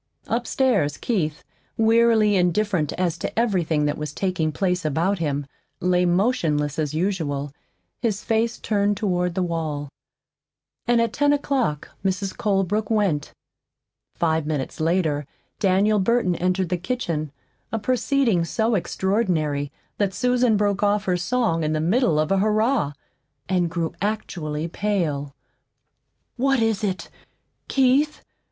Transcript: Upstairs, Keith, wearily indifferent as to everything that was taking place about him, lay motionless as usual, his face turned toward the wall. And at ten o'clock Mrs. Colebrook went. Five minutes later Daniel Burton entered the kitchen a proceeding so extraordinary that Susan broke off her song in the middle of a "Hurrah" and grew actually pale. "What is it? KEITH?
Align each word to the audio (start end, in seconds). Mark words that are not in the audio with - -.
Upstairs, 0.25 0.97
Keith, 0.97 1.43
wearily 1.77 2.35
indifferent 2.35 2.91
as 2.93 3.19
to 3.19 3.37
everything 3.37 3.85
that 3.85 3.99
was 3.99 4.13
taking 4.13 4.51
place 4.51 4.83
about 4.83 5.19
him, 5.19 5.45
lay 5.79 6.05
motionless 6.07 6.79
as 6.79 6.95
usual, 6.95 7.51
his 8.01 8.23
face 8.23 8.57
turned 8.57 8.97
toward 8.97 9.35
the 9.35 9.43
wall. 9.43 9.89
And 10.87 10.99
at 10.99 11.13
ten 11.13 11.31
o'clock 11.33 11.89
Mrs. 12.03 12.35
Colebrook 12.35 12.89
went. 12.89 13.31
Five 14.15 14.47
minutes 14.47 14.79
later 14.79 15.27
Daniel 15.59 15.99
Burton 15.99 16.33
entered 16.37 16.69
the 16.69 16.77
kitchen 16.77 17.31
a 17.71 17.77
proceeding 17.77 18.43
so 18.43 18.73
extraordinary 18.73 19.71
that 19.99 20.15
Susan 20.15 20.57
broke 20.57 20.81
off 20.81 21.03
her 21.05 21.15
song 21.15 21.63
in 21.63 21.73
the 21.73 21.79
middle 21.79 22.17
of 22.19 22.31
a 22.31 22.39
"Hurrah" 22.39 22.93
and 23.47 23.69
grew 23.69 23.93
actually 24.01 24.67
pale. 24.67 25.35
"What 26.37 26.59
is 26.59 26.83
it? 26.83 27.11
KEITH? 27.67 28.23